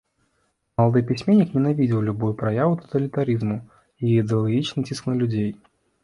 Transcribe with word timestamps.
Малады 0.79 1.01
пісьменнік 1.09 1.49
ненавідзеў 1.57 1.99
любую 2.07 2.29
праяву 2.39 2.73
таталітарызму 2.79 3.57
і 4.05 4.09
ідэалагічны 4.23 4.79
ціск 4.89 5.03
на 5.11 5.15
людзей. 5.21 5.51